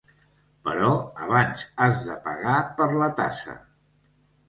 Però 0.69 0.87
abans 1.27 1.67
has 1.85 2.01
de 2.09 2.19
pagar 2.27 2.59
per 2.83 2.91
la 2.99 3.15
tassa. 3.25 3.59